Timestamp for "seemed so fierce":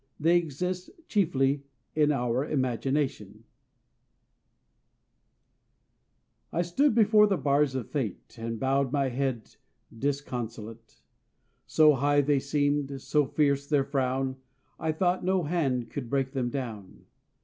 12.39-13.67